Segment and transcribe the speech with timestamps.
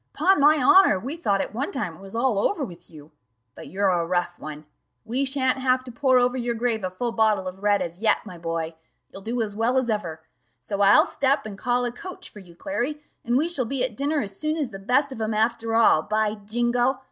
[0.13, 3.11] 'Pon my honour, we thought at one time it was all over with you
[3.53, 4.65] but you're a rough one:
[5.05, 8.25] we shan't have to 'pour over your grave a full bottle of red' as yet,
[8.25, 8.73] my boy
[9.11, 10.23] you'll do as well as ever.
[10.59, 13.95] So I'll step and call a coach for you, Clary, and we shall be at
[13.95, 16.99] dinner as soon as the best of 'em after all, by jingo!